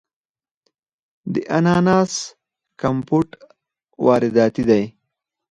د 1.33 1.35
اناناس 1.57 2.13
کمپوټ 2.81 3.27
وارداتی 4.05 4.63
دی. 4.69 4.83